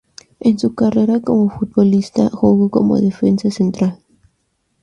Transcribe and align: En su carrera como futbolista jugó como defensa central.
En 0.39 0.57
su 0.57 0.73
carrera 0.73 1.21
como 1.21 1.51
futbolista 1.51 2.27
jugó 2.31 2.71
como 2.71 2.99
defensa 2.99 3.51
central. 3.51 3.99